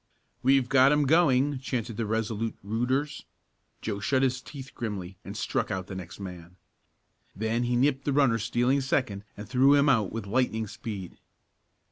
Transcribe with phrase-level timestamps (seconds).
[0.41, 3.23] "We've got him going!" chanted the Resolute "rooters."
[3.83, 6.55] Joe shut his teeth grimly and struck out the next man.
[7.35, 11.19] Then he nipped the runner stealing second and threw him out with lightning speed.